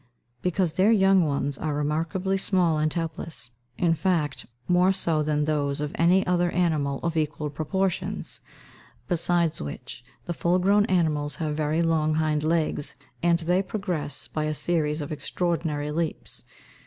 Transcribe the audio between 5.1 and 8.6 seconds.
than those of any other animal of equal proportions.